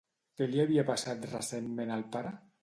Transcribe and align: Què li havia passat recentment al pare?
Què 0.39 0.47
li 0.53 0.61
havia 0.63 0.85
passat 0.87 1.27
recentment 1.35 1.93
al 1.99 2.05
pare? 2.17 2.35